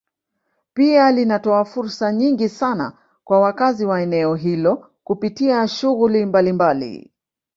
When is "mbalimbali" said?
6.25-7.11